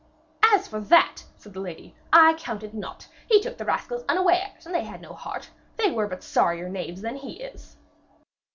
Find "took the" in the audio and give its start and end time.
3.39-3.65